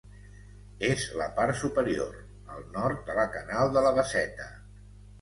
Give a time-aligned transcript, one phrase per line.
[0.87, 2.17] És la part superior,
[2.57, 4.53] al nord, de la Canal de la Basseta.